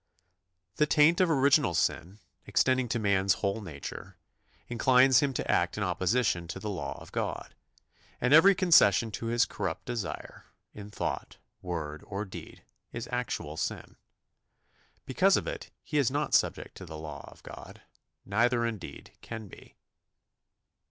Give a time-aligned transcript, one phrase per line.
[0.81, 2.17] "The taint of original sin,
[2.47, 4.17] extending to man's whole nature,
[4.67, 7.53] inclines him to act in opposition to the law of God,
[8.19, 13.95] and every concession to his corrupt desire, in thought, word, or deed, is actual sin.
[15.05, 17.83] Because of it he is not subject to the law of God,
[18.25, 19.75] neither, indeed, can be.